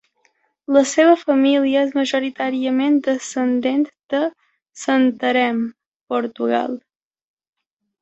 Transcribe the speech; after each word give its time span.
La 0.77 0.81
seva 0.91 1.11
família 1.23 1.83
és 1.89 1.93
majoritàriament 1.97 2.97
descendent 3.09 3.87
de 4.15 4.25
Santarém 4.89 5.65
(Portugal). 6.17 6.79